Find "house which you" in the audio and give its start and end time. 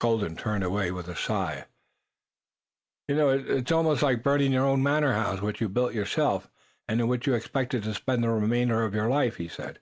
5.12-5.68